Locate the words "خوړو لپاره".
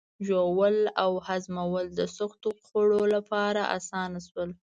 2.65-3.61